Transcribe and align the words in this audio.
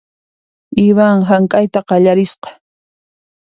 Ivan 0.85 1.19
hank'ayta 1.33 1.85
qallarisqa. 1.93 2.49